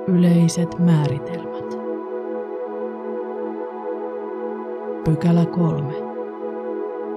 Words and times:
Yleiset 0.07 0.79
määritelmät. 0.79 1.79
Pykälä 5.05 5.45
3. 5.45 5.93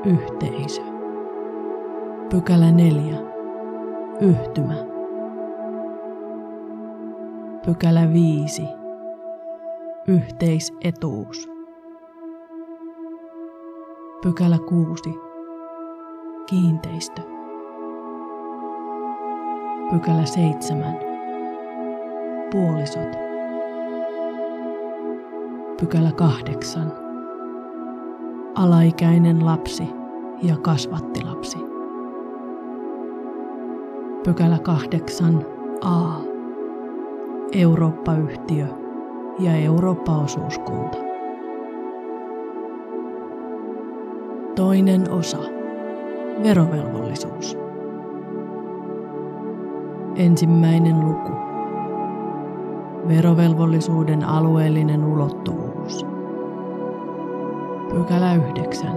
Yhteisö. 0.05 0.83
Pykälä 2.31 2.73
4. 2.73 3.19
Yhtymä. 4.21 4.75
Pykälä 7.67 8.13
5. 8.13 8.63
Yhteisetuus. 10.09 11.52
Pykälä 14.23 14.59
6. 14.59 15.21
Kiinteistö. 16.47 17.23
Pykälä 19.91 20.25
7. 20.25 20.95
Puolisot. 22.53 23.17
Pykälä 25.81 26.13
8. 26.13 26.93
Alaikäinen 28.55 29.47
lapsi 29.47 29.89
ja 30.43 30.57
kasvattilapsi. 30.57 31.59
Pykälä 34.25 34.59
8. 34.59 35.47
A. 35.81 36.21
Eurooppa-yhtiö 37.53 38.67
ja 39.39 39.57
Eurooppa-osuuskunta. 39.57 41.12
Toinen 44.57 45.11
osa. 45.11 45.39
Verovelvollisuus. 46.43 47.59
Ensimmäinen 50.17 51.01
luku. 51.01 51.33
Verovelvollisuuden 53.09 54.25
alueellinen 54.25 55.05
ulottuvuus. 55.05 56.07
Pykälä 57.91 58.35
9. 58.35 58.91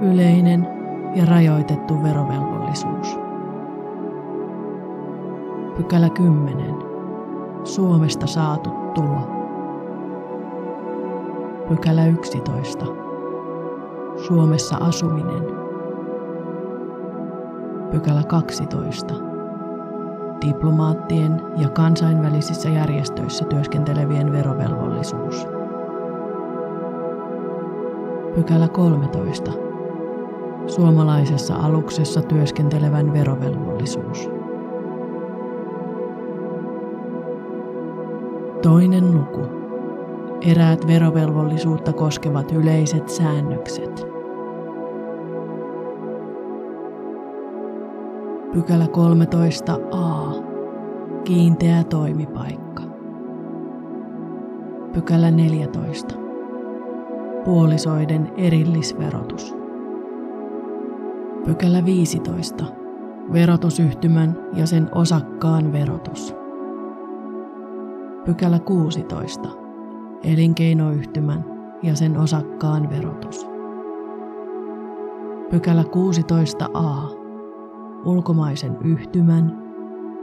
Yleinen 0.00 0.68
ja 1.14 1.24
rajoitettu 1.24 2.02
verovelvollisuus. 2.02 3.18
Pykälä 5.76 6.08
10. 6.10 6.74
Suomesta 7.64 8.26
saatu 8.26 8.70
tulo. 8.94 9.28
Pykälä 11.68 12.06
11. 12.06 13.09
Suomessa 14.26 14.76
asuminen. 14.76 15.44
Pykälä 17.90 18.22
12. 18.22 19.14
Diplomaattien 20.46 21.42
ja 21.56 21.68
kansainvälisissä 21.68 22.68
järjestöissä 22.68 23.44
työskentelevien 23.44 24.32
verovelvollisuus. 24.32 25.46
Pykälä 28.34 28.68
13. 28.68 29.52
Suomalaisessa 30.66 31.54
aluksessa 31.54 32.22
työskentelevän 32.22 33.12
verovelvollisuus. 33.12 34.30
Toinen 38.62 39.14
luku. 39.14 39.59
Eräät 40.46 40.86
verovelvollisuutta 40.86 41.92
koskevat 41.92 42.52
yleiset 42.52 43.08
säännökset. 43.08 44.06
Pykälä 48.52 48.84
13a. 48.84 50.42
Kiinteä 51.24 51.84
toimipaikka. 51.84 52.82
Pykälä 54.92 55.30
14. 55.30 56.14
Puolisoiden 57.44 58.32
erillisverotus. 58.36 59.54
Pykälä 61.44 61.84
15. 61.84 62.64
Verotusyhtymän 63.32 64.36
ja 64.54 64.66
sen 64.66 64.88
osakkaan 64.94 65.72
verotus. 65.72 66.34
Pykälä 68.24 68.58
16. 68.58 69.69
Elinkeinoyhtymän 70.24 71.44
ja 71.82 71.94
sen 71.94 72.16
osakkaan 72.16 72.90
verotus. 72.90 73.46
Pykälä 75.50 75.82
16a 75.82 77.16
ulkomaisen 78.04 78.76
yhtymän, 78.84 79.62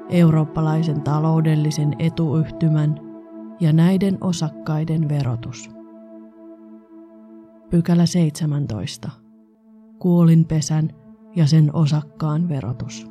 eurooppalaisen 0.09 1.01
taloudellisen 1.01 1.93
etuyhtymän 1.99 2.99
ja 3.59 3.73
näiden 3.73 4.17
osakkaiden 4.21 5.09
verotus. 5.09 5.69
Pykälä 7.69 8.05
17. 8.05 9.09
Kuolinpesän 9.99 10.89
ja 11.35 11.47
sen 11.47 11.75
osakkaan 11.75 12.49
verotus. 12.49 13.07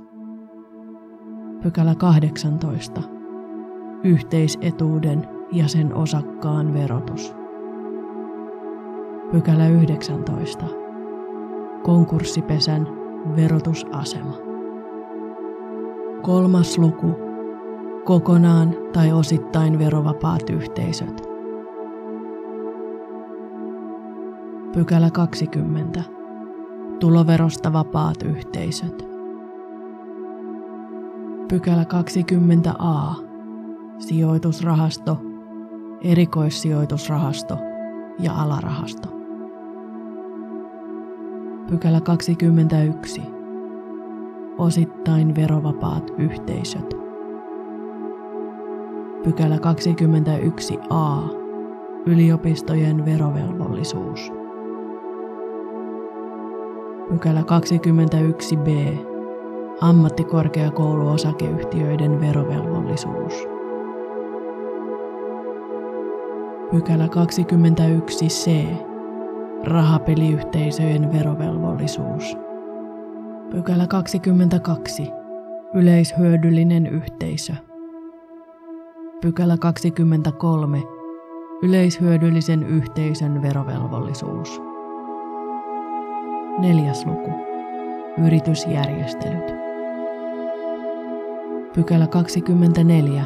Pykälä 1.62 1.94
18. 1.94 3.02
Yhteisetuuden 4.04 5.35
ja 5.52 5.68
sen 5.68 5.94
osakkaan 5.94 6.74
verotus. 6.74 7.34
Pykälä 9.32 9.68
19. 9.68 10.64
Konkurssipesän 11.82 12.88
verotusasema. 13.36 14.36
Kolmas 16.22 16.78
luku. 16.78 17.06
Kokonaan 18.04 18.74
tai 18.92 19.12
osittain 19.12 19.78
verovapaat 19.78 20.50
yhteisöt. 20.50 21.22
Pykälä 24.72 25.10
20. 25.10 26.02
Tuloverosta 27.00 27.72
vapaat 27.72 28.22
yhteisöt. 28.22 29.08
Pykälä 31.48 31.84
20a. 31.84 33.24
Sijoitusrahasto, 33.98 35.18
erikoissijoitusrahasto 36.02 37.58
ja 38.18 38.32
alarahasto. 38.34 39.08
Pykälä 41.70 42.00
21 42.00 43.22
osittain 44.58 45.34
verovapaat 45.34 46.10
yhteisöt. 46.18 46.94
Pykälä 49.24 49.56
21a. 49.56 51.36
Yliopistojen 52.06 53.04
verovelvollisuus. 53.04 54.32
Pykälä 57.08 57.40
21b. 57.40 58.98
Ammattikorkeakouluosakeyhtiöiden 59.80 62.20
verovelvollisuus. 62.20 63.55
Pykälä 66.70 67.06
21c. 67.06 68.50
Rahapeliyhteisöjen 69.64 71.12
verovelvollisuus. 71.12 72.36
Pykälä 73.50 73.86
22. 73.86 75.10
Yleishyödyllinen 75.74 76.86
yhteisö. 76.86 77.52
Pykälä 79.20 79.56
23. 79.56 80.82
Yleishyödyllisen 81.62 82.62
yhteisön 82.62 83.42
verovelvollisuus. 83.42 84.60
Neljäs 86.58 87.06
luku. 87.06 87.30
Yritysjärjestelyt. 88.26 89.54
Pykälä 91.74 92.06
24. 92.06 93.24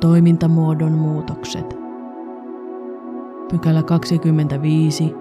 Toimintamuodon 0.00 0.92
muutokset. 0.92 1.83
Pykälä 3.50 3.82
25. 3.82 5.14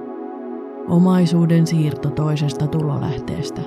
Omaisuuden 0.90 1.68
siirto 1.68 2.10
toisesta 2.10 2.68
tulolähteestä. 2.68 3.62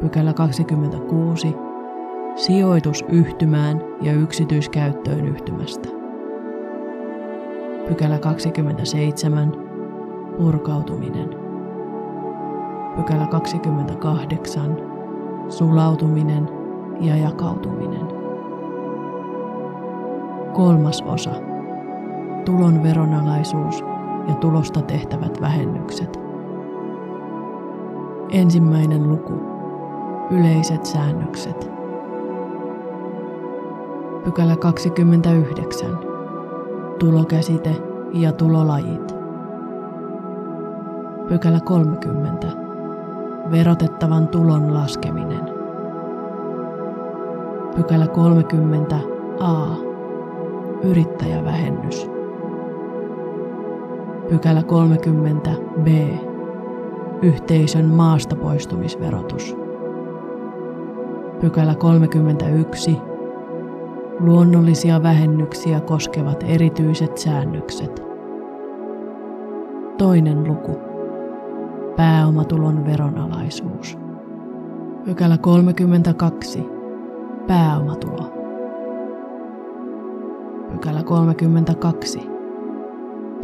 Pykälä 0.00 0.32
26. 0.32 1.54
Sijoitus 2.36 3.04
yhtymään 3.08 3.80
ja 4.00 4.12
yksityiskäyttöön 4.12 5.26
yhtymästä. 5.26 5.88
Pykälä 7.88 8.18
27. 8.18 9.52
Purkautuminen. 10.38 11.28
Pykälä 12.96 13.26
28. 13.26 14.76
Sulautuminen 15.48 16.48
ja 17.00 17.16
jakautuminen. 17.16 18.06
Kolmas 20.52 21.02
osa. 21.02 21.53
Tulon 22.44 22.82
veronalaisuus 22.82 23.84
ja 24.28 24.34
tulosta 24.34 24.82
tehtävät 24.82 25.40
vähennykset. 25.40 26.20
Ensimmäinen 28.30 29.08
luku. 29.08 29.32
Yleiset 30.30 30.86
säännökset. 30.86 31.70
Pykälä 34.24 34.56
29. 34.56 35.98
Tulokäsite 36.98 37.76
ja 38.12 38.32
tulolajit. 38.32 39.14
Pykälä 41.28 41.60
30. 41.60 42.46
Verotettavan 43.50 44.28
tulon 44.28 44.74
laskeminen. 44.74 45.40
Pykälä 47.76 48.06
30 48.06 48.96
a. 49.40 49.66
Yrittäjävähennys. 50.82 52.13
Pykälä 54.28 54.62
30 54.62 55.50
b. 55.82 55.86
Yhteisön 57.22 57.84
maasta 57.84 58.36
poistumisverotus. 58.36 59.56
Pykälä 61.40 61.74
31. 61.74 62.96
Luonnollisia 64.20 65.02
vähennyksiä 65.02 65.80
koskevat 65.80 66.44
erityiset 66.48 67.18
säännökset. 67.18 68.02
Toinen 69.98 70.44
luku. 70.44 70.78
Pääomatulon 71.96 72.86
veronalaisuus. 72.86 73.98
Pykälä 75.04 75.38
32. 75.38 76.66
Pääomatulo. 77.46 78.32
Pykälä 80.72 81.02
32. 81.02 82.33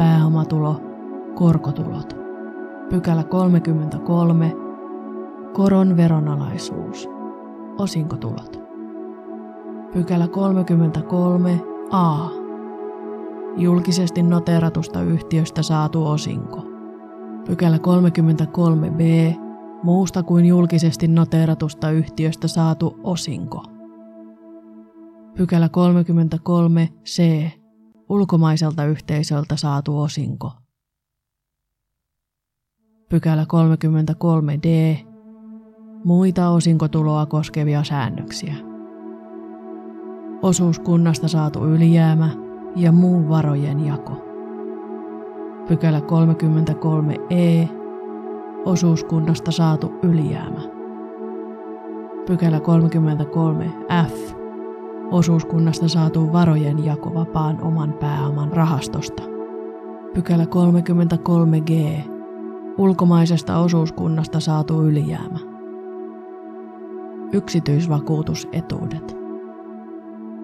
Pääomatulo, 0.00 0.80
korkotulot. 1.34 2.16
Pykälä 2.90 3.24
33. 3.24 4.56
Koron 5.52 5.96
veronalaisuus. 5.96 7.08
Osinkotulot. 7.78 8.60
Pykälä 9.92 10.28
33 10.28 11.60
a. 11.90 12.28
Julkisesti 13.56 14.22
noteratusta 14.22 15.02
yhtiöstä 15.02 15.62
saatu 15.62 16.06
osinko. 16.06 16.62
Pykälä 17.46 17.78
33 17.78 18.90
b. 18.90 19.00
Muusta 19.82 20.22
kuin 20.22 20.46
julkisesti 20.46 21.08
noteratusta 21.08 21.90
yhtiöstä 21.90 22.48
saatu 22.48 23.00
osinko. 23.04 23.62
Pykälä 25.36 25.68
33 25.68 26.88
c. 27.04 27.20
Ulkomaiselta 28.10 28.84
yhteisöltä 28.84 29.56
saatu 29.56 30.00
osinko. 30.00 30.52
Pykälä 33.08 33.44
33d. 33.44 34.98
Muita 36.04 36.48
osinkotuloa 36.48 37.26
koskevia 37.26 37.84
säännöksiä. 37.84 38.54
Osuuskunnasta 40.42 41.28
saatu 41.28 41.66
ylijäämä 41.66 42.30
ja 42.76 42.92
muu 42.92 43.28
varojen 43.28 43.86
jako. 43.86 44.12
Pykälä 45.68 46.00
33e. 46.00 47.68
Osuuskunnasta 48.64 49.50
saatu 49.50 49.92
ylijäämä. 50.02 50.60
Pykälä 52.26 52.58
33f. 52.58 54.39
Osuuskunnasta 55.10 55.88
saatu 55.88 56.32
varojen 56.32 56.84
jako 56.84 57.14
vapaan 57.14 57.62
oman 57.62 57.92
pääoman 57.92 58.52
rahastosta. 58.52 59.22
Pykälä 60.14 60.44
33g. 60.44 62.00
Ulkomaisesta 62.78 63.58
osuuskunnasta 63.58 64.40
saatu 64.40 64.82
ylijäämä. 64.82 65.38
Yksityisvakuutusetuudet. 67.32 69.16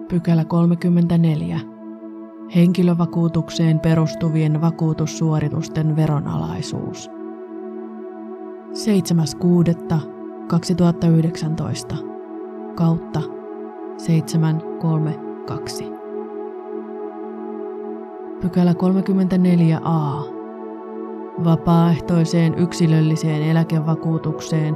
Pykälä 0.07 0.45
34. 0.45 1.59
Henkilövakuutukseen 2.55 3.79
perustuvien 3.79 4.61
vakuutussuoritusten 4.61 5.95
veronalaisuus. 5.95 7.09
7.6.2019 11.91 12.05
kautta 12.75 13.36
732. 13.97 15.91
Pykälä 18.41 18.73
34a. 18.73 18.77
Vapaaehtoiseen 21.43 22.55
yksilölliseen 22.57 23.43
eläkevakuutukseen 23.43 24.75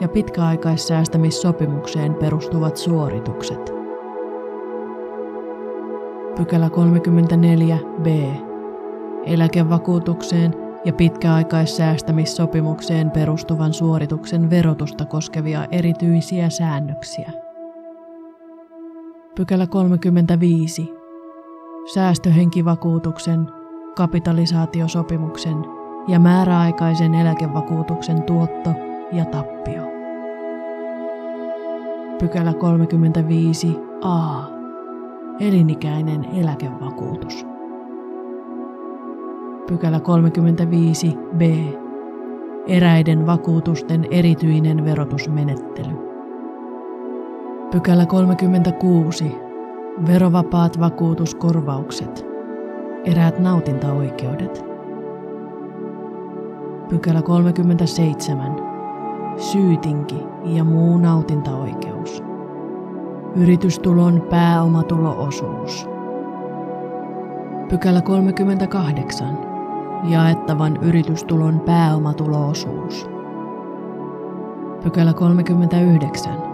ja 0.00 0.08
pitkäaikaissäästämissopimukseen 0.08 2.14
perustuvat 2.14 2.76
suoritukset. 2.76 3.72
Pykälä 6.36 6.68
34b. 6.68 8.08
Eläkevakuutukseen 9.24 10.54
ja 10.84 10.92
pitkäaikaissäästämissopimukseen 10.92 13.10
perustuvan 13.10 13.72
suorituksen 13.72 14.50
verotusta 14.50 15.04
koskevia 15.04 15.66
erityisiä 15.70 16.50
säännöksiä. 16.50 17.47
Pykälä 19.38 19.66
35. 19.66 20.94
Säästöhenkivakuutuksen, 21.94 23.48
kapitalisaatiosopimuksen 23.96 25.56
ja 26.08 26.18
määräaikaisen 26.18 27.14
eläkevakuutuksen 27.14 28.22
tuotto 28.22 28.70
ja 29.12 29.24
tappio. 29.24 29.82
Pykälä 32.20 32.54
35 32.54 33.76
a. 34.00 34.42
Elinikäinen 35.40 36.24
eläkevakuutus. 36.24 37.46
Pykälä 39.68 40.00
35 40.00 41.16
b. 41.36 41.42
Eräiden 42.66 43.26
vakuutusten 43.26 44.06
erityinen 44.10 44.84
verotusmenettely. 44.84 46.07
Pykälä 47.70 48.06
36. 48.06 49.36
Verovapaat 50.06 50.80
vakuutuskorvaukset. 50.80 52.26
Eräät 53.04 53.38
nautintaoikeudet. 53.38 54.64
Pykälä 56.88 57.22
37. 57.22 58.56
Syytinki 59.36 60.22
ja 60.44 60.64
muu 60.64 60.98
nautintaoikeus. 60.98 62.22
Yritystulon 63.36 64.26
pääomatuloosuus. 64.30 65.86
Pykälä 67.68 68.00
38. 68.02 69.38
Jaettavan 70.04 70.76
yritystulon 70.76 71.60
pääomatuloosuus. 71.60 73.06
Pykälä 74.82 75.12
39 75.12 76.47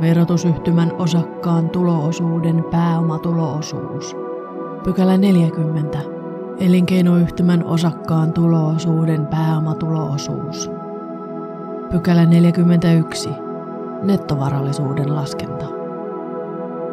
Verotusyhtymän 0.00 0.92
osakkaan 0.98 1.70
tuloosuuden 1.70 2.64
pääomatuloosuus. 2.70 4.16
Pykälä 4.84 5.16
40. 5.16 5.98
Elinkeinoyhtymän 6.58 7.64
osakkaan 7.64 8.32
tuloosuuden 8.32 9.26
pääomatuloosuus. 9.26 10.70
Pykälä 11.90 12.26
41. 12.26 13.30
Nettovarallisuuden 14.02 15.14
laskenta. 15.14 15.66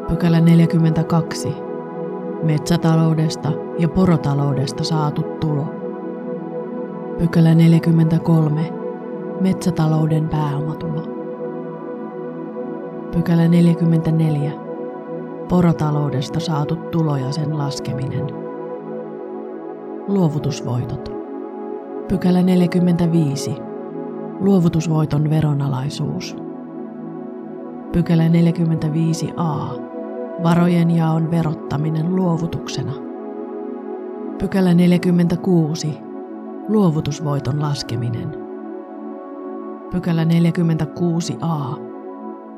Pykälä 0.07 0.41
42. 0.41 1.55
Metsätaloudesta 2.43 3.51
ja 3.79 3.89
porotaloudesta 3.89 4.83
saatu 4.83 5.21
tulo. 5.21 5.65
Pykälä 7.19 7.55
43. 7.55 8.73
Metsätalouden 9.41 10.29
pääomatulo. 10.29 11.12
Pykälä 13.13 13.47
44. 13.47 14.51
Porotaloudesta 15.49 16.39
saatu 16.39 16.75
tulo 16.75 17.17
ja 17.17 17.31
sen 17.31 17.57
laskeminen. 17.57 18.25
Luovutusvoitot. 20.07 21.11
Pykälä 22.07 22.41
45. 22.41 23.55
Luovutusvoiton 24.39 25.29
veronalaisuus. 25.29 26.35
Pykälä 27.91 28.23
45a. 28.27 29.81
Varojen 30.43 30.91
jaon 30.91 31.31
verottaminen 31.31 32.15
luovutuksena. 32.15 32.93
Pykälä 34.39 34.73
46. 34.73 35.97
Luovutusvoiton 36.67 37.61
laskeminen. 37.61 38.37
Pykälä 39.91 40.23
46a. 40.23 41.92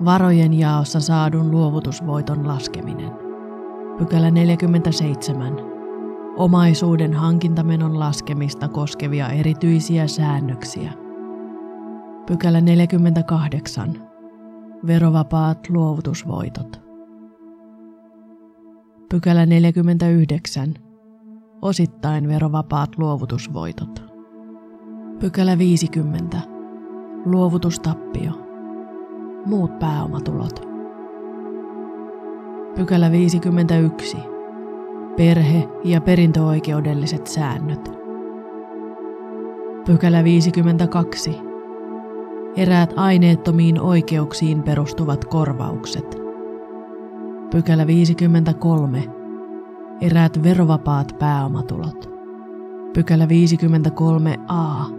Varojen 0.06 0.54
jaossa 0.54 1.00
saadun 1.00 1.52
luovutusvoiton 1.52 2.48
laskeminen. 2.48 3.12
Pykälä 3.98 4.32
47. 4.32 5.54
Omaisuuden 6.38 7.14
hankintamenon 7.14 8.00
laskemista 8.00 8.68
koskevia 8.68 9.30
erityisiä 9.30 10.08
säännöksiä. 10.08 10.94
Pykälä 12.26 12.62
48. 12.62 14.10
Verovapaat 14.88 15.70
luovutusvoitot. 15.70 16.82
Pykälä 19.10 19.46
49. 19.46 20.74
Osittain 21.62 22.28
verovapaat 22.28 22.98
luovutusvoitot. 22.98 24.04
Pykälä 25.20 25.58
50. 25.58 26.38
Luovutustappio. 27.26 28.45
Muut 29.46 29.80
pääomatulot. 29.80 30.68
Pykälä 32.76 33.12
51. 33.12 34.18
Perhe- 35.18 35.70
ja 35.84 36.02
perintöoikeudelliset 36.02 37.28
säännöt. 37.28 37.92
Pykälä 39.86 40.24
52. 40.24 41.38
Eräät 42.58 42.94
aineettomiin 42.96 43.82
oikeuksiin 43.82 44.64
perustuvat 44.64 45.26
korvaukset. 45.26 46.18
Pykälä 47.52 47.88
53. 47.88 49.04
Eräät 50.02 50.44
verovapaat 50.44 51.16
pääomatulot. 51.20 52.10
Pykälä 52.94 53.26
53a. 53.26 54.94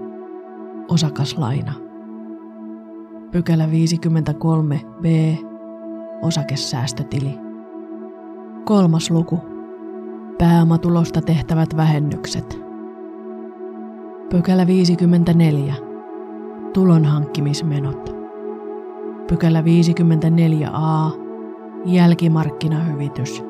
Osakaslaina. 0.88 1.85
Pykälä 3.36 3.66
53b. 3.66 5.06
Osakesäästötili. 6.22 7.38
Kolmas 8.64 9.10
luku. 9.10 9.38
Pääomatulosta 10.38 11.20
tehtävät 11.20 11.76
vähennykset. 11.76 12.60
Pykälä 14.30 14.66
54. 14.66 15.74
Tulonhankkimismenot. 16.72 18.16
Pykälä 19.28 19.60
54a 19.60 21.16
Jälkimarkkinahyvitys. 21.84 23.44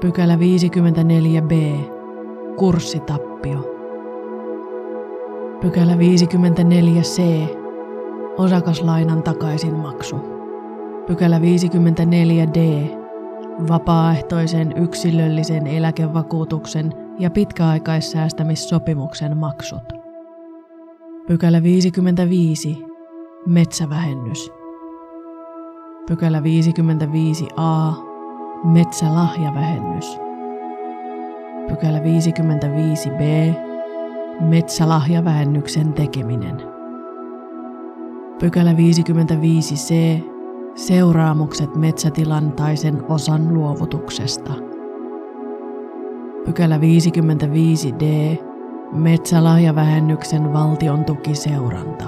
Pykälä 0.00 0.36
54b. 0.36 1.80
Kurssitappio. 2.56 3.58
Pykälä 5.60 5.92
54c. 5.92 7.65
Osakaslainan 8.38 9.22
takaisinmaksu. 9.22 10.16
Pykälä 11.06 11.38
54d. 11.38 12.58
Vapaaehtoisen 13.68 14.74
yksilöllisen 14.76 15.66
eläkevakuutuksen 15.66 16.92
ja 17.18 17.30
pitkäaikaissäästämissopimuksen 17.30 19.36
maksut. 19.36 19.92
Pykälä 21.26 21.62
55. 21.62 22.84
Metsävähennys. 23.46 24.52
Pykälä 26.08 26.40
55a. 26.40 27.62
Metsälahjavähennys. 28.64 30.18
Pykälä 31.68 31.98
55b. 31.98 33.22
Metsälahjavähennyksen 34.40 35.92
tekeminen. 35.92 36.75
Pykälä 38.38 38.72
55c. 38.72 40.22
Seuraamukset 40.74 41.76
metsätilan 41.76 42.52
tai 42.52 42.76
sen 42.76 43.02
osan 43.08 43.54
luovutuksesta. 43.54 44.52
Pykälä 46.44 46.78
55d. 46.78 48.04
Metsälahjavähennyksen 48.92 50.52
valtion 50.52 51.04
tukiseuranta. 51.04 52.04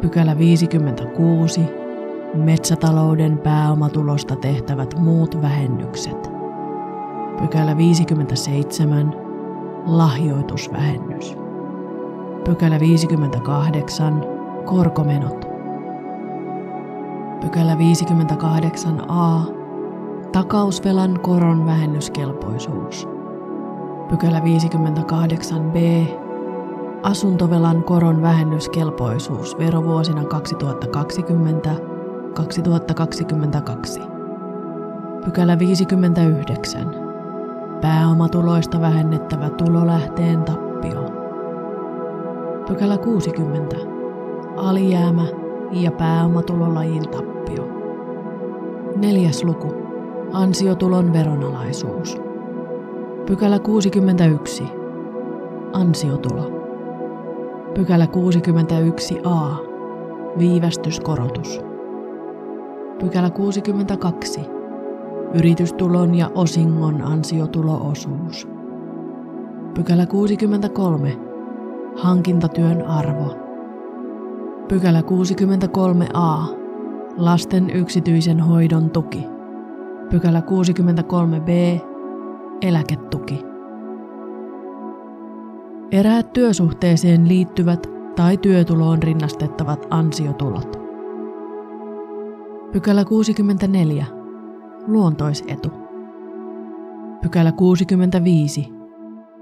Pykälä 0.00 0.38
56 0.38 1.60
metsätalouden 2.34 3.38
pääomatulosta 3.38 4.36
tehtävät 4.36 4.94
muut 4.98 5.42
vähennykset. 5.42 6.30
Pykälä 7.40 7.76
57. 7.76 9.14
Lahjoitusvähennys. 9.86 11.39
Pykälä 12.44 12.80
58. 12.80 14.24
Korkomenot. 14.64 15.44
Pykälä 17.40 17.74
58a. 17.74 19.52
Takausvelan 20.32 21.20
koron 21.20 21.66
vähennyskelpoisuus. 21.66 23.08
Pykälä 24.08 24.40
58b 24.40 26.08
asuntovelan 27.02 27.84
koron 27.84 28.22
vähennyskelpoisuus 28.22 29.58
verovuosina 29.58 30.22
2020-2022. 30.22 30.26
Pykälä 35.24 35.58
59. 35.58 36.96
Pääomatuloista 37.80 38.80
vähennettävä 38.80 39.50
tulolähteen 39.50 40.42
tappio. 40.42 40.69
Pykälä 42.70 42.98
60. 42.98 43.76
Alijäämä 44.56 45.26
ja 45.72 45.92
pääomatulolajin 45.92 47.08
tappio. 47.08 47.68
Neljäs 48.96 49.44
luku. 49.44 49.74
Ansiotulon 50.32 51.12
veronalaisuus. 51.12 52.18
Pykälä 53.26 53.58
61. 53.58 54.64
Ansiotulo. 55.72 56.50
Pykälä 57.74 58.04
61a. 58.04 59.66
Viivästyskorotus. 60.38 61.60
Pykälä 63.00 63.30
62. 63.30 64.40
Yritystulon 65.34 66.14
ja 66.14 66.30
osingon 66.34 67.02
ansiotuloosuus. 67.02 68.48
Pykälä 69.74 70.06
63. 70.06 71.29
Hankintatyön 71.96 72.86
arvo. 72.86 73.36
Pykälä 74.68 75.00
63a. 75.00 76.56
Lasten 77.16 77.70
yksityisen 77.70 78.40
hoidon 78.40 78.90
tuki. 78.90 79.26
Pykälä 80.10 80.40
63b. 80.40 81.80
Eläketuki. 82.62 83.44
Eräät 85.90 86.32
työsuhteeseen 86.32 87.28
liittyvät 87.28 87.86
tai 88.16 88.36
työtuloon 88.36 89.02
rinnastettavat 89.02 89.86
ansiotulot. 89.90 90.80
Pykälä 92.72 93.04
64. 93.04 94.06
Luontoisetu. 94.86 95.68
Pykälä 97.22 97.52
65. 97.52 98.68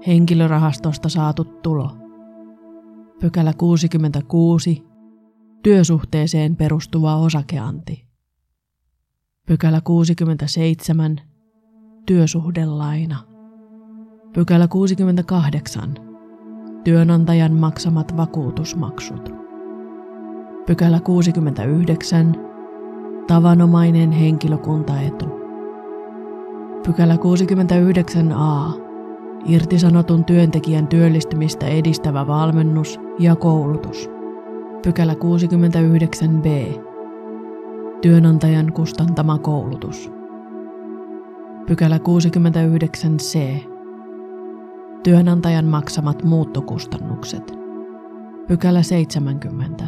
Henkilörahastosta 0.07 1.09
saatu 1.09 1.43
tulo. 1.43 2.08
Pykälä 3.19 3.53
66. 3.57 4.83
Työsuhteeseen 5.63 6.55
perustuva 6.55 7.15
osakeanti. 7.15 8.05
Pykälä 9.47 9.81
67. 9.83 11.21
Työsuhdelaina. 12.05 13.15
Pykälä 14.33 14.67
68. 14.67 15.93
Työnantajan 16.83 17.53
maksamat 17.53 18.17
vakuutusmaksut. 18.17 19.29
Pykälä 20.65 20.99
69. 20.99 22.35
Tavanomainen 23.27 24.11
henkilökuntaetu. 24.11 25.25
Pykälä 26.85 27.15
69a. 27.15 28.88
Irtisanotun 29.45 30.25
työntekijän 30.25 30.87
työllistymistä 30.87 31.67
edistävä 31.67 32.27
valmennus 32.27 32.99
ja 33.19 33.35
koulutus. 33.35 34.09
Pykälä 34.83 35.13
69b. 35.13 36.79
Työnantajan 38.01 38.73
kustantama 38.73 39.37
koulutus. 39.37 40.11
Pykälä 41.67 41.97
69c. 41.97 43.39
Työnantajan 45.03 45.65
maksamat 45.65 46.23
muuttokustannukset. 46.23 47.53
Pykälä 48.47 48.83
70. 48.83 49.87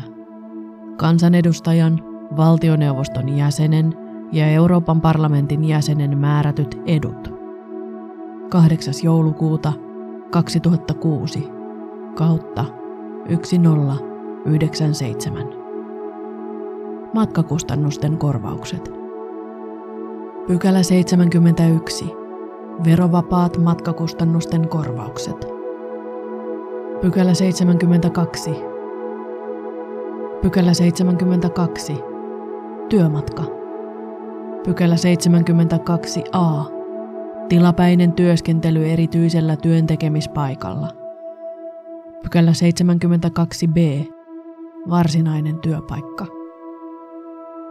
Kansanedustajan, 0.98 2.00
valtioneuvoston 2.38 3.38
jäsenen 3.38 3.94
ja 4.32 4.48
Euroopan 4.48 5.02
parlamentin 5.02 5.64
jäsenen 5.64 6.18
määrätyt 6.18 6.80
edut. 6.86 7.31
8. 8.52 8.94
joulukuuta 9.04 9.74
2006 10.30 11.50
kautta 12.16 12.66
1097. 13.26 15.48
Matkakustannusten 17.14 18.18
korvaukset. 18.18 18.94
Pykälä 20.48 20.84
71. 20.84 22.06
Verovapaat 22.86 23.58
matkakustannusten 23.58 24.68
korvaukset. 24.68 25.48
Pykälä 27.02 27.34
72. 27.34 28.56
Pykälä 30.42 30.74
72. 30.74 31.94
Työmatka. 32.90 33.44
Pykälä 34.64 34.96
72a. 34.96 36.81
Tilapäinen 37.52 38.14
työskentely 38.14 38.90
erityisellä 38.90 39.56
työntekemispaikalla. 39.56 40.88
Pykälä 42.24 42.52
72b. 42.52 44.12
Varsinainen 44.90 45.60
työpaikka. 45.60 46.26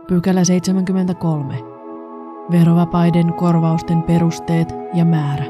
Pykälä 0.08 0.44
73. 0.44 1.54
Verovapaiden 2.50 3.32
korvausten 3.32 4.02
perusteet 4.02 4.68
ja 4.94 5.04
määrä. 5.04 5.44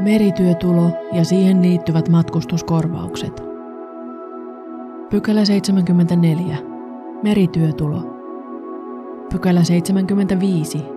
Merityötulo 0.00 0.90
ja 1.12 1.24
siihen 1.24 1.62
liittyvät 1.62 2.08
matkustuskorvaukset. 2.08 3.42
Pykälä 5.10 5.44
74. 5.44 6.56
Merityötulo. 7.22 8.02
Pykälä 9.32 9.64
75 9.64 10.95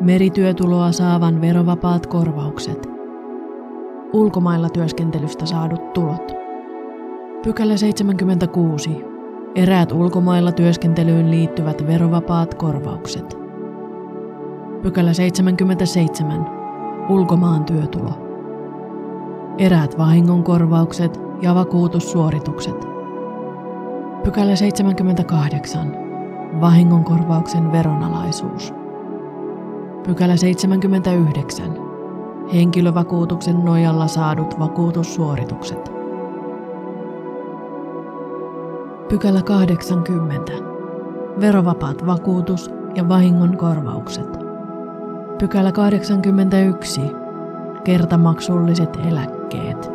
Merityötuloa 0.00 0.92
saavan 0.92 1.40
verovapaat 1.40 2.06
korvaukset. 2.06 2.86
Ulkomailla 4.12 4.68
työskentelystä 4.68 5.46
saadut 5.46 5.92
tulot. 5.92 6.32
Pykälä 7.44 7.76
76. 7.76 9.04
Eräät 9.54 9.92
ulkomailla 9.92 10.52
työskentelyyn 10.52 11.30
liittyvät 11.30 11.86
verovapaat 11.86 12.54
korvaukset. 12.54 13.38
Pykälä 14.82 15.12
77. 15.12 16.46
Ulkomaan 17.08 17.64
työtulo. 17.64 18.10
Eräät 19.58 19.98
vahingonkorvaukset 19.98 21.20
ja 21.42 21.54
vakuutussuoritukset. 21.54 22.86
Pykälä 24.24 24.56
78. 24.56 25.96
Vahingonkorvauksen 26.60 27.72
veronalaisuus. 27.72 28.79
Pykälä 30.06 30.36
79. 30.36 31.66
Henkilövakuutuksen 32.54 33.64
nojalla 33.64 34.06
saadut 34.06 34.58
vakuutussuoritukset. 34.58 35.92
Pykälä 39.08 39.42
80. 39.42 40.52
Verovapaat 41.40 42.06
vakuutus- 42.06 42.70
ja 42.94 43.08
vahingon 43.08 43.56
korvaukset. 43.56 44.38
Pykälä 45.38 45.72
81. 45.72 47.00
Kertamaksulliset 47.84 48.98
eläkkeet. 49.08 49.90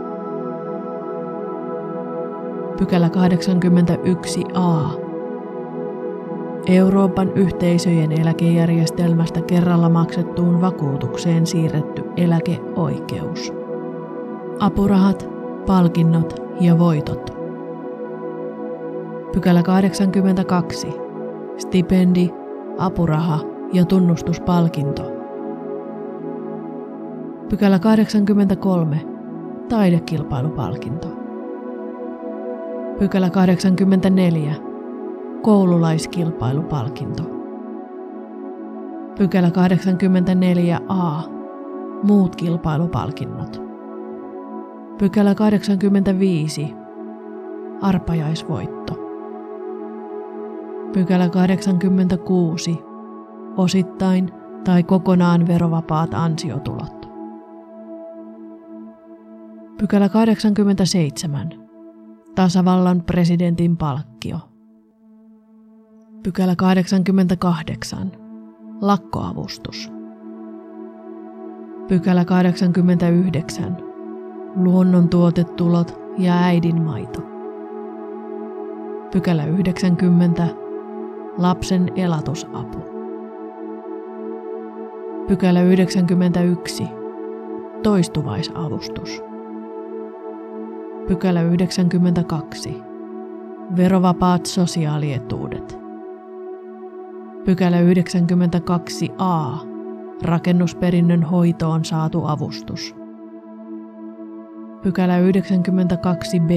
Pykälä 2.78 3.10
81a. 3.10 5.05
Euroopan 6.68 7.32
yhteisöjen 7.34 8.12
eläkejärjestelmästä 8.12 9.42
kerralla 9.42 9.90
maksettuun 9.90 10.62
vakuutukseen 10.62 11.46
siirretty 11.46 12.04
eläkeoikeus. 12.18 13.54
Apurahat, 14.60 15.30
palkinnot 15.66 16.36
ja 16.60 16.80
voitot. 16.80 17.30
Pykälä 19.34 19.64
82. 19.64 20.88
Stipendi, 21.58 22.30
apuraha 22.78 23.40
ja 23.74 23.86
tunnustuspalkinto. 23.86 25.12
Pykälä 27.50 27.80
83. 27.80 29.02
Taidekilpailupalkinto. 29.70 31.08
Pykälä 33.00 33.30
84 33.30 34.65
koululaiskilpailupalkinto. 35.46 37.24
Pykälä 39.18 39.50
84a. 39.50 41.30
Muut 42.04 42.36
kilpailupalkinnot. 42.36 43.62
Pykälä 44.98 45.36
85. 45.36 46.76
Arpajaisvoitto. 47.82 48.94
Pykälä 50.94 51.30
86. 51.30 52.78
Osittain 53.58 54.32
tai 54.64 54.84
kokonaan 54.84 55.48
verovapaat 55.48 56.14
ansiotulot. 56.14 57.10
Pykälä 59.80 60.10
87. 60.10 61.50
Tasavallan 62.36 63.04
presidentin 63.04 63.78
palkkio. 63.78 64.55
Pykälä 66.26 66.56
88. 66.56 68.12
Lakkoavustus. 68.82 69.92
Pykälä 71.88 72.26
89. 72.26 73.78
Luonnontuotetulot 74.56 76.00
ja 76.18 76.34
äidinmaito. 76.34 77.22
Pykälä 79.12 79.46
90. 79.46 80.48
Lapsen 81.38 81.92
elatusapu. 81.96 82.80
Pykälä 85.28 85.62
91. 85.62 86.84
Toistuvaisavustus. 87.84 89.22
Pykälä 91.08 91.42
92. 91.42 92.82
Verovapaat 93.78 94.46
sosiaalietuudet. 94.46 95.85
Pykälä 97.46 97.78
92a. 97.82 99.68
Rakennusperinnön 100.24 101.24
hoitoon 101.24 101.86
saatu 101.86 102.26
avustus. 102.26 102.96
Pykälä 104.82 105.20
92b. 105.20 106.54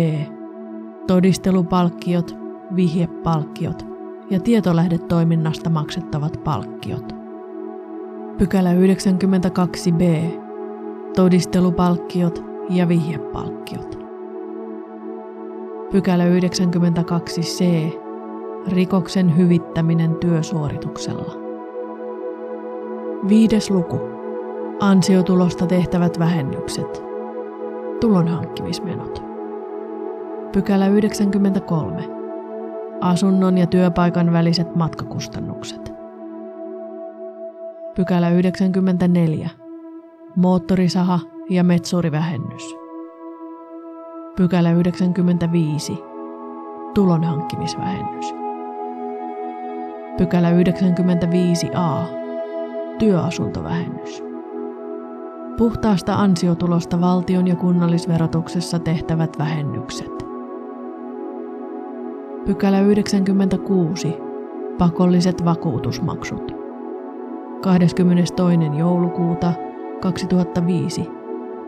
Todistelupalkkiot, 1.07 2.37
vihjepalkkiot 2.77 3.87
ja 4.31 4.41
tietolähdetoiminnasta 4.41 5.71
maksettavat 5.71 6.45
palkkiot. 6.45 7.13
Pykälä 8.39 8.71
92b. 8.73 10.03
Todistelupalkkiot 11.17 12.45
ja 12.71 12.89
vihjepalkkiot. 12.89 13.99
Pykälä 15.93 16.25
92c 16.25 17.65
Rikoksen 18.73 19.37
hyvittäminen 19.37 20.15
työsuorituksella. 20.15 21.35
Viides 23.29 23.71
luku. 23.71 24.01
Ansiotulosta 24.81 25.67
tehtävät 25.67 26.19
vähennykset. 26.19 27.03
Tulonhankkimismenot. 28.01 29.23
Pykälä 30.53 30.89
93. 30.89 32.09
Asunnon 33.01 33.59
ja 33.59 33.67
työpaikan 33.67 34.33
väliset 34.33 34.75
matkakustannukset. 34.77 35.93
Pykälä 37.97 38.31
94. 38.31 39.49
Moottorisaha 40.37 41.19
ja 41.51 41.65
metsurivähennys. 41.65 42.77
Pykälä 44.37 44.73
95. 44.73 45.99
Tulonhankkimisvähennys. 46.95 48.38
Pykälä 50.19 50.51
95a. 50.51 52.07
Työasuntovähennys. 52.99 54.23
Puhtaasta 55.57 56.15
ansiotulosta 56.15 57.01
valtion 57.01 57.47
ja 57.47 57.57
kunnallisverotuksessa 57.57 58.79
tehtävät 58.79 59.39
vähennykset. 59.39 60.13
Pykälä 62.47 62.81
96. 62.81 64.15
Pakolliset 64.79 65.45
vakuutusmaksut. 65.45 66.53
22. 67.61 68.35
joulukuuta 68.79 69.53
2005 70.01 71.09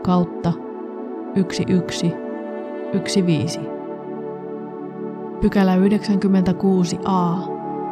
kautta 0.02 0.52
1115. 1.34 3.60
Pykälä 5.40 5.76
96a. 5.76 7.49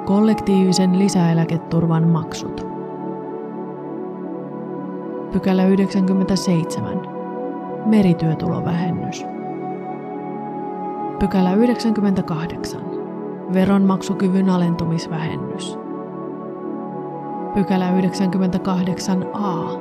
Kollektiivisen 0.09 0.99
lisäeläketurvan 0.99 2.09
maksut. 2.09 2.67
Pykälä 5.33 5.67
97. 5.67 7.01
Merityötulovähennys. 7.87 9.25
Pykälä 11.19 11.55
98. 11.55 12.81
Veronmaksukyvyn 13.53 14.51
alentumisvähennys. 14.51 15.79
Pykälä 17.55 17.91
98a. 17.91 19.79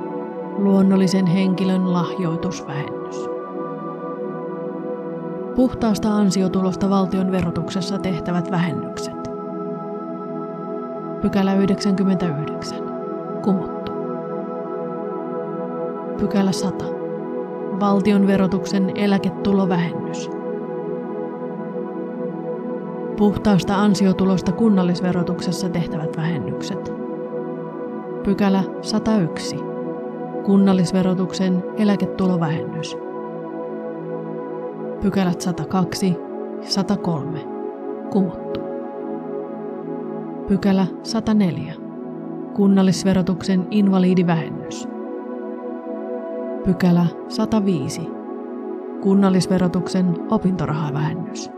Luonnollisen 0.58 1.26
henkilön 1.26 1.94
lahjoitusvähennys. 1.94 3.30
Puhtaasta 5.56 6.16
ansiotulosta 6.16 6.90
valtion 6.90 7.32
verotuksessa 7.32 7.98
tehtävät 7.98 8.52
vähennykset. 8.52 9.17
Pykälä 11.22 11.56
99. 11.56 12.78
Kumottu. 13.44 13.92
Pykälä 16.20 16.52
100. 16.52 16.86
Valtion 17.80 18.28
verotuksen 18.28 18.92
eläketulovähennys. 18.96 20.30
Puhtaasta 23.18 23.76
ansiotulosta 23.76 24.52
kunnallisverotuksessa 24.52 25.70
tehtävät 25.70 26.18
vähennykset. 26.18 26.94
Pykälä 28.24 28.64
101. 28.82 29.56
Kunnallisverotuksen 30.44 31.64
eläketulovähennys. 31.78 32.98
Pykälät 35.02 35.42
102 35.42 36.18
ja 36.64 36.70
103. 36.70 37.40
Kumottu. 38.12 38.67
Pykälä 40.48 40.86
104. 41.04 41.74
Kunnallisverotuksen 42.54 43.68
invalidivähennys. 43.72 44.88
Pykälä 46.66 47.06
105. 47.28 48.02
Kunnallisverotuksen 49.02 50.16
opintorahavähennys. 50.30 51.52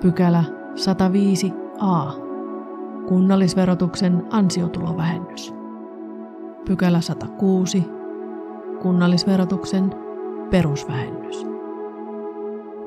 Pykälä 0.00 0.44
105a. 0.74 2.20
Kunnallisverotuksen 3.08 4.26
ansiotulovähennys. 4.30 5.54
Pykälä 6.64 7.00
106. 7.00 7.84
Kunnallisverotuksen 8.82 9.94
perusvähennys. 10.50 11.46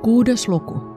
Kuudes 0.01 0.47
luku. 0.47 0.92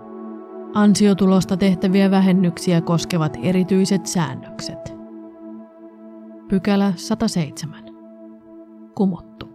Ansiotulosta 0.74 1.56
tehtäviä 1.56 2.10
vähennyksiä 2.10 2.80
koskevat 2.80 3.36
erityiset 3.42 4.06
säännökset. 4.06 4.96
Pykälä 6.48 6.92
107. 6.96 7.84
Kumottu. 8.94 9.48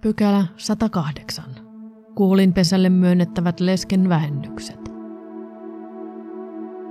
Pykälä 0.00 0.46
108. 0.56 1.44
Kuulinpesälle 2.14 2.90
myönnettävät 2.90 3.60
lesken 3.60 4.08
vähennykset. 4.08 4.94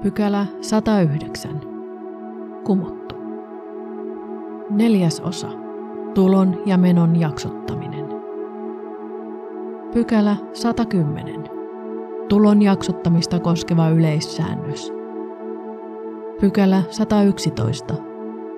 Pykälä 0.01 0.45
109. 0.61 1.61
Kumottu. 2.65 3.15
Neljäs 4.69 5.19
osa. 5.19 5.49
Tulon 6.13 6.61
ja 6.65 6.77
menon 6.77 7.19
jaksottaminen. 7.19 8.05
Pykälä 9.93 10.35
110. 10.53 11.52
Tulon 12.33 12.61
jaksottamista 12.61 13.39
koskeva 13.39 13.89
yleissäännös. 13.89 14.91
Pykälä 16.39 16.83
111. 16.89 17.93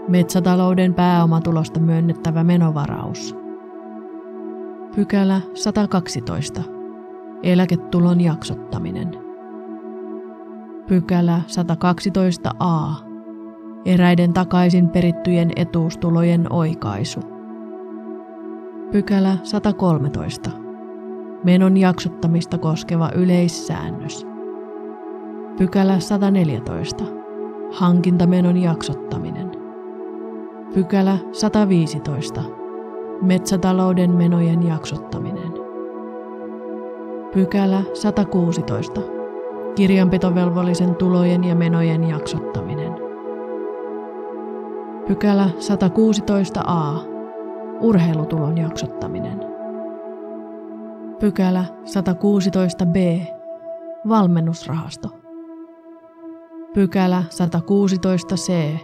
Metsätalouden 0.07 0.93
pääomatulosta 0.93 1.79
myönnettävä 1.79 2.43
menovaraus. 2.43 3.35
Pykälä 4.95 5.41
112. 5.53 6.61
Eläketulon 7.43 8.21
jaksottaminen. 8.21 9.11
Pykälä 10.88 11.41
112a. 11.47 13.03
Eräiden 13.85 14.33
takaisin 14.33 14.89
perittyjen 14.89 15.51
etuustulojen 15.55 16.53
oikaisu. 16.53 17.19
Pykälä 18.91 19.38
113. 19.43 20.64
Menon 21.45 21.77
jaksottamista 21.77 22.58
koskeva 22.58 23.10
yleissäännös. 23.15 24.27
Pykälä 25.58 25.99
114. 25.99 27.03
Hankintamenon 27.71 28.58
jaksottaminen. 28.58 29.51
Pykälä 30.73 31.17
115. 31.31 32.41
Metsätalouden 33.21 34.12
menojen 34.12 34.67
jaksottaminen. 34.67 35.51
Pykälä 37.34 37.81
116. 37.93 39.01
Kirjanpitovelvollisen 39.75 40.95
tulojen 40.95 41.43
ja 41.43 41.55
menojen 41.55 42.10
jaksottaminen. 42.10 42.93
Pykälä 45.08 45.49
116a. 45.60 47.08
Urheilutulon 47.79 48.58
jaksottaminen. 48.58 49.44
Pykälä 51.19 51.65
116b. 51.86 53.25
Valmennusrahasto. 54.10 55.10
Pykälä 56.73 57.23
116c. 57.30 58.80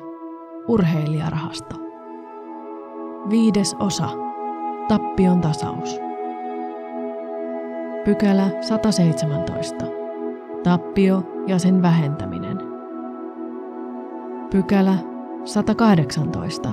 Urheilijarahasto. 0.67 1.76
Viides 3.30 3.76
osa. 3.80 4.10
Tappion 4.88 5.41
tasaus. 5.41 6.00
Pykälä 8.06 8.50
117. 8.62 9.86
Tappio 10.63 11.24
ja 11.48 11.60
sen 11.60 11.82
vähentäminen. 11.82 12.58
Pykälä 14.52 14.96
118. 15.46 16.72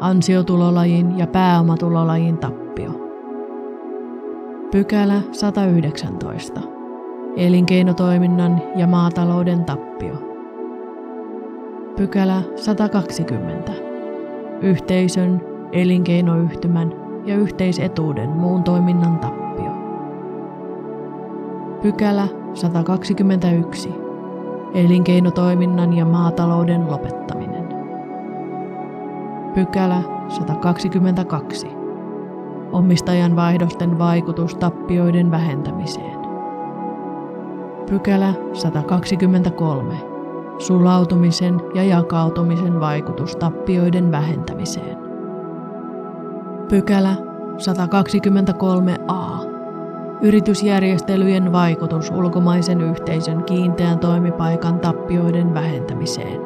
Ansiotulolajin 0.00 1.18
ja 1.18 1.26
pääomatulolajin 1.26 2.38
tappio. 2.38 3.09
Pykälä 4.70 5.20
119. 5.32 6.60
Elinkeinotoiminnan 7.36 8.62
ja 8.76 8.86
maatalouden 8.86 9.64
tappio. 9.64 10.14
Pykälä 11.96 12.42
120. 12.56 13.72
Yhteisön, 14.62 15.40
elinkeinoyhtymän 15.72 16.92
ja 17.26 17.36
yhteisetuuden 17.36 18.30
muun 18.30 18.62
toiminnan 18.62 19.18
tappio. 19.18 19.72
Pykälä 21.82 22.28
121. 22.54 23.94
Elinkeinotoiminnan 24.74 25.92
ja 25.92 26.04
maatalouden 26.04 26.90
lopettaminen. 26.90 27.68
Pykälä 29.54 30.02
122. 30.28 31.79
Omistajan 32.72 33.36
vaihdosten 33.36 33.98
vaikutus 33.98 34.54
tappioiden 34.54 35.30
vähentämiseen. 35.30 36.20
Pykälä 37.90 38.34
123. 38.52 39.94
Sulautumisen 40.58 41.60
ja 41.74 41.84
jakautumisen 41.84 42.80
vaikutus 42.80 43.36
tappioiden 43.36 44.10
vähentämiseen. 44.10 44.98
Pykälä 46.68 47.14
123a. 47.58 49.46
Yritysjärjestelyjen 50.22 51.52
vaikutus 51.52 52.10
ulkomaisen 52.10 52.80
yhteisön 52.80 53.44
kiinteän 53.44 53.98
toimipaikan 53.98 54.80
tappioiden 54.80 55.54
vähentämiseen. 55.54 56.40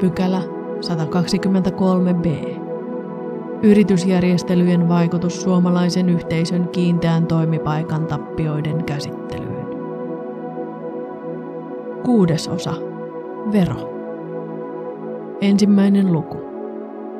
Pykälä 0.00 0.42
123b. 0.80 2.61
Yritysjärjestelyjen 3.62 4.88
vaikutus 4.88 5.42
suomalaisen 5.42 6.08
yhteisön 6.08 6.68
kiinteän 6.68 7.26
toimipaikan 7.26 8.06
tappioiden 8.06 8.84
käsittelyyn. 8.84 9.66
Kuudes 12.04 12.48
osa. 12.48 12.74
Vero. 13.52 13.92
Ensimmäinen 15.40 16.12
luku. 16.12 16.38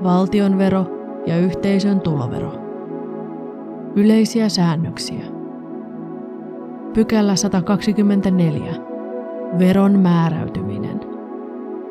Valtionvero 0.02 0.86
ja 1.26 1.38
yhteisön 1.38 2.00
tulovero. 2.00 2.52
Yleisiä 3.96 4.48
säännöksiä. 4.48 5.24
Pykälä 6.94 7.36
124. 7.36 8.74
Veron 9.58 9.98
määräytyminen. 9.98 11.00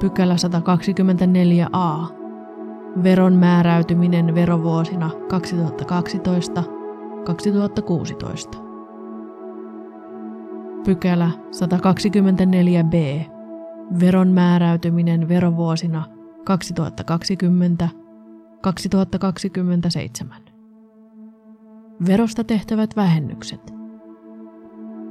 Pykälä 0.00 0.34
124a. 0.34 2.12
Veron 3.02 3.34
määräytyminen 3.34 4.34
verovuosina 4.34 5.10
2012-2016. 5.10 5.12
Pykälä 10.84 11.30
124b. 11.52 12.96
Veron 14.00 14.28
määräytyminen 14.28 15.28
verovuosina 15.28 16.04
2020-2027. 20.30 20.52
Verosta 22.06 22.44
tehtävät 22.44 22.96
vähennykset. 22.96 23.75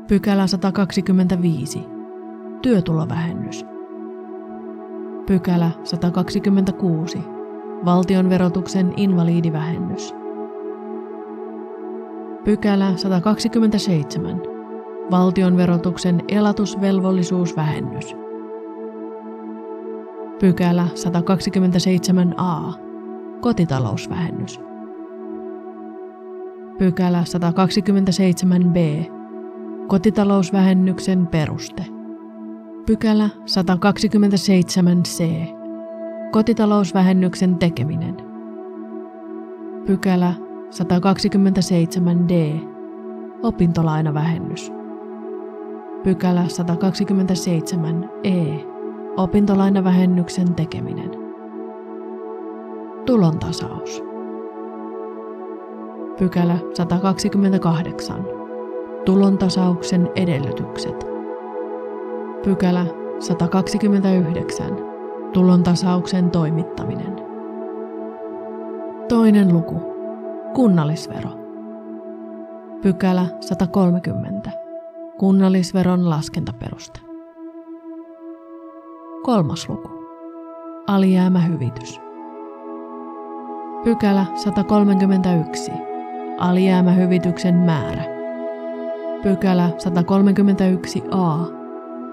Pykälä 0.08 0.48
125. 0.48 1.86
Työtulovähennys. 2.62 3.66
Pykälä 5.26 5.72
126. 5.84 7.20
Valtion 7.86 8.30
verotuksen 8.30 8.94
invalidivähennys. 8.98 10.14
Pykälä 12.44 12.94
127. 12.96 14.42
Valtion 15.12 15.58
verotuksen 15.58 16.22
elatusvelvollisuusvähennys. 16.28 18.16
Pykälä 20.40 20.88
127a. 20.96 22.80
Kotitalousvähennys. 23.42 24.60
Pykälä 26.78 27.24
127b. 27.24 29.15
Kotitalousvähennyksen 29.88 31.28
peruste. 31.28 31.86
Pykälä 32.86 33.30
127c. 33.46 35.24
Kotitalousvähennyksen 36.32 37.56
tekeminen. 37.56 38.18
Pykälä 39.86 40.34
127d. 40.70 42.34
Opintolainavähennys. 43.44 44.72
Pykälä 46.04 46.44
127e. 46.44 48.30
Opintolainavähennyksen 49.18 50.56
tekeminen. 50.56 51.12
Tulontasaus. 53.06 54.04
Pykälä 56.18 56.58
128. 56.74 58.45
Tulontasauksen 59.06 60.10
edellytykset. 60.16 61.06
Pykälä 62.44 62.86
129. 63.20 64.66
Tulontasauksen 65.34 66.32
toimittaminen. 66.32 67.16
Toinen 69.10 69.54
luku. 69.54 69.76
Kunnallisvero. 70.54 71.30
Pykälä 72.82 73.26
130. 73.40 74.52
Kunnallisveron 75.18 76.10
laskentaperuste. 76.10 77.00
Kolmas 79.24 79.70
luku. 79.70 79.90
Alijäämähyvitys. 80.88 82.02
Pykälä 83.84 84.26
131. 84.36 85.72
Alijäämähyvityksen 86.40 87.56
määrä. 87.56 88.15
Pykälä 89.24 89.70
131a. 89.78 91.54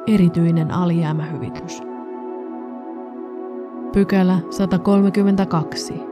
Erityinen 0.06 0.70
alijäämähyvitys. 0.70 1.82
Pykälä 3.92 4.38
132. 4.50 6.02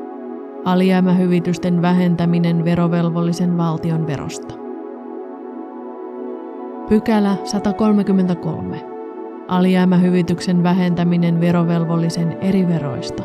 Alijäämähyvitysten 0.64 1.82
vähentäminen 1.82 2.64
verovelvollisen 2.64 3.58
valtion 3.58 4.06
verosta. 4.06 4.54
Pykälä 6.88 7.36
133. 7.44 8.86
Alijäämähyvityksen 9.48 10.62
vähentäminen 10.62 11.40
verovelvollisen 11.40 12.36
eri 12.40 12.68
veroista. 12.68 13.22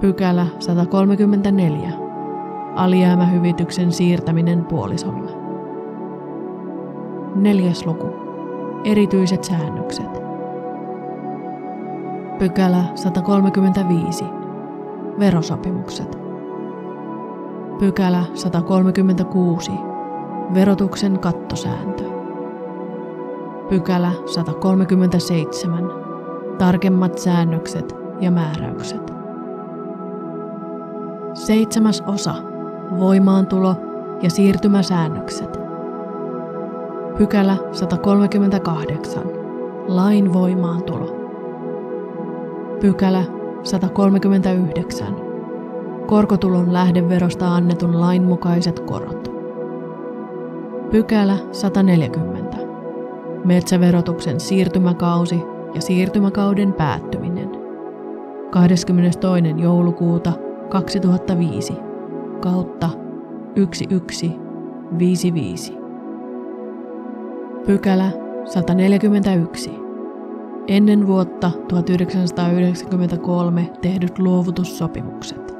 Pykälä 0.00 0.46
134. 0.58 1.92
Alijäämähyvityksen 2.74 3.92
siirtäminen 3.92 4.64
puolisolle. 4.64 5.27
Neljäs 7.38 7.86
luku. 7.86 8.06
Erityiset 8.84 9.44
säännökset. 9.44 10.22
Pykälä 12.38 12.84
135. 12.94 14.24
Verosopimukset. 15.18 16.18
Pykälä 17.78 18.24
136. 18.34 19.72
Verotuksen 20.54 21.18
kattosääntö. 21.18 22.04
Pykälä 23.68 24.12
137. 24.26 25.84
Tarkemmat 26.58 27.18
säännökset 27.18 27.94
ja 28.20 28.30
määräykset. 28.30 29.12
Seitsemäs 31.34 32.02
osa. 32.06 32.34
Voimaantulo 32.98 33.74
ja 34.22 34.30
siirtymäsäännökset. 34.30 35.57
Pykälä 37.18 37.56
138. 37.72 39.22
Lain 39.88 40.32
voimaantulo. 40.32 41.16
Pykälä 42.80 43.24
139. 43.62 45.16
Korkotulon 46.06 46.72
lähdeverosta 46.72 47.54
annetun 47.54 48.00
lain 48.00 48.22
mukaiset 48.22 48.80
korot. 48.80 49.28
Pykälä 50.90 51.36
140. 51.52 52.56
Metsäverotuksen 53.44 54.40
siirtymäkausi 54.40 55.42
ja 55.74 55.80
siirtymäkauden 55.80 56.72
päättyminen. 56.72 57.50
22. 58.50 59.20
joulukuuta 59.56 60.32
2005 60.68 61.74
kautta 62.40 62.90
1155. 63.54 65.77
Pykälä 67.68 68.10
141. 68.44 69.70
Ennen 70.68 71.06
vuotta 71.06 71.50
1993 71.68 73.70
tehdyt 73.82 74.18
luovutussopimukset. 74.18 75.54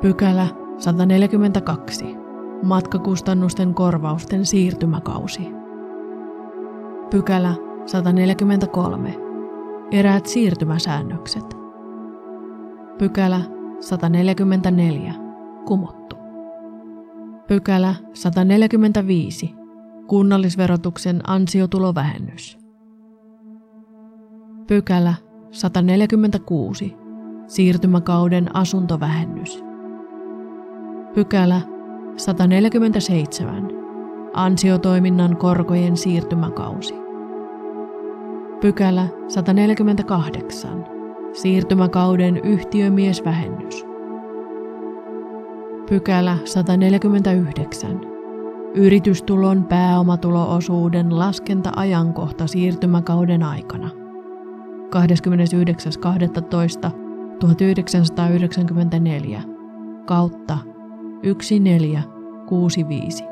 Pykälä 0.00 0.46
142. 0.78 2.16
Matkakustannusten 2.62 3.74
korvausten 3.74 4.46
siirtymäkausi. 4.46 5.48
Pykälä 7.10 7.54
143. 7.86 9.14
Eräät 9.90 10.26
siirtymäsäännökset. 10.26 11.56
Pykälä 12.98 13.40
144. 13.80 15.14
Kumottu. 15.66 16.16
Pykälä 17.46 17.94
145. 18.12 19.55
Kunnallisverotuksen 20.06 21.20
ansiotulovähennys. 21.30 22.58
Pykälä 24.66 25.14
146. 25.50 26.96
Siirtymäkauden 27.46 28.56
asuntovähennys. 28.56 29.64
Pykälä 31.14 31.60
147. 32.16 33.68
Ansiotoiminnan 34.34 35.36
korkojen 35.36 35.96
siirtymäkausi. 35.96 36.94
Pykälä 38.60 39.06
148. 39.28 40.84
Siirtymäkauden 41.32 42.36
yhtiömiesvähennys. 42.36 43.84
Pykälä 45.88 46.38
149. 46.44 48.15
Yritystulon 48.76 49.64
pääomatuloosuuden 49.64 51.18
laskenta-ajankohta 51.18 52.46
siirtymäkauden 52.46 53.42
aikana. 53.42 53.90
29.12.1994 59.40 59.48
kautta 60.04 60.58
1465. 61.22 63.24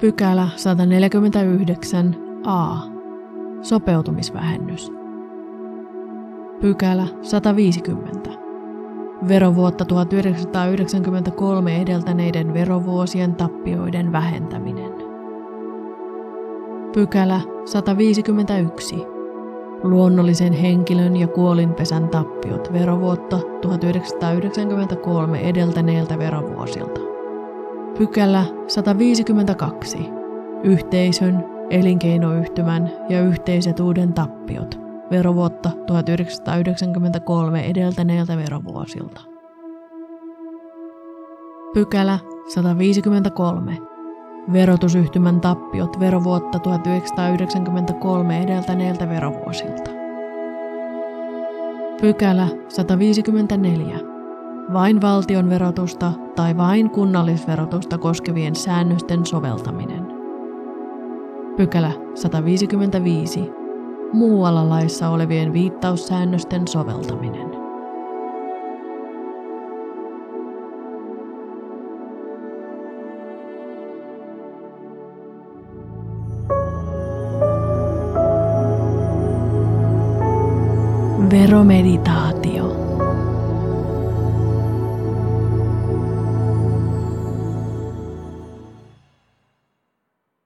Pykälä 0.00 0.48
149 0.56 2.16
a. 2.44 2.76
Sopeutumisvähennys. 3.62 4.92
Pykälä 6.60 7.06
150. 7.22 8.41
Verovuotta 9.28 9.84
1993 9.84 11.82
edeltäneiden 11.82 12.54
verovuosien 12.54 13.34
tappioiden 13.34 14.12
vähentäminen. 14.12 14.92
Pykälä 16.94 17.40
151. 17.64 18.96
Luonnollisen 19.82 20.52
henkilön 20.52 21.16
ja 21.16 21.28
kuolinpesän 21.28 22.08
tappiot 22.08 22.72
verovuotta 22.72 23.38
1993 23.60 25.40
edeltäneiltä 25.40 26.18
verovuosilta. 26.18 27.00
Pykälä 27.98 28.44
152. 28.66 29.98
Yhteisön, 30.64 31.44
elinkeinoyhtymän 31.70 32.90
ja 33.08 33.20
yhteisetuuden 33.20 34.12
tappiot 34.12 34.81
verovuotta 35.12 35.70
1993 35.86 37.66
edeltäneiltä 37.66 38.36
verovuosilta. 38.36 39.20
Pykälä 41.74 42.18
153. 42.48 43.78
Verotusyhtymän 44.52 45.40
tappiot 45.40 46.00
verovuotta 46.00 46.58
1993 46.58 48.42
edeltäneiltä 48.42 49.08
verovuosilta. 49.08 49.90
Pykälä 52.00 52.48
154. 52.68 53.98
Vain 54.72 55.00
valtion 55.00 55.50
verotusta 55.50 56.12
tai 56.36 56.56
vain 56.56 56.90
kunnallisverotusta 56.90 57.98
koskevien 57.98 58.56
säännösten 58.56 59.26
soveltaminen. 59.26 60.06
Pykälä 61.56 61.92
155 62.14 63.61
muualla 64.12 64.68
laissa 64.68 65.08
olevien 65.08 65.52
viittaussäännösten 65.52 66.68
soveltaminen. 66.68 67.52
Veromeditaatio. 81.30 82.51